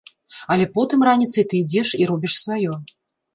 [0.53, 2.73] Але потым раніцай ты ідзеш і робіш сваё.